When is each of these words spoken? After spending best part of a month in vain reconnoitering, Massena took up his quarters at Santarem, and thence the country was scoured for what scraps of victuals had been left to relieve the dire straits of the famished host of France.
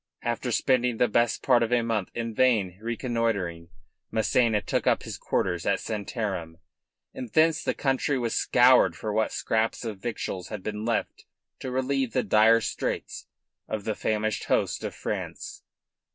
After 0.23 0.51
spending 0.51 0.97
best 0.97 1.43
part 1.43 1.61
of 1.61 1.71
a 1.71 1.83
month 1.83 2.09
in 2.15 2.33
vain 2.33 2.79
reconnoitering, 2.81 3.69
Massena 4.09 4.59
took 4.59 4.87
up 4.87 5.03
his 5.03 5.15
quarters 5.15 5.67
at 5.67 5.79
Santarem, 5.79 6.57
and 7.13 7.29
thence 7.33 7.63
the 7.63 7.75
country 7.75 8.17
was 8.17 8.33
scoured 8.33 8.95
for 8.95 9.13
what 9.13 9.31
scraps 9.31 9.85
of 9.85 9.99
victuals 9.99 10.47
had 10.47 10.63
been 10.63 10.85
left 10.85 11.25
to 11.59 11.69
relieve 11.69 12.13
the 12.13 12.23
dire 12.23 12.61
straits 12.61 13.27
of 13.67 13.83
the 13.83 13.93
famished 13.93 14.45
host 14.45 14.83
of 14.83 14.95
France. 14.95 15.61